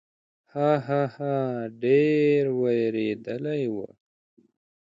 ها، 0.53 0.71
ها، 0.87 1.01
ها، 1.15 1.33
ډېر 1.81 2.43
وېرېدلی 2.59 3.63
و. 3.73 3.75